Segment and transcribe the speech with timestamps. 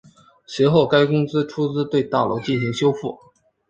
[0.47, 3.19] 随后该公司出资对大楼进行修复。